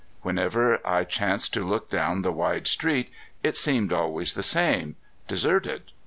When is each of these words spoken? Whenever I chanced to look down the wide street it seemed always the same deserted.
Whenever 0.23 0.79
I 0.83 1.03
chanced 1.03 1.53
to 1.53 1.63
look 1.63 1.91
down 1.91 2.23
the 2.23 2.31
wide 2.31 2.65
street 2.65 3.11
it 3.43 3.55
seemed 3.55 3.93
always 3.93 4.33
the 4.33 4.41
same 4.41 4.95
deserted. 5.27 5.91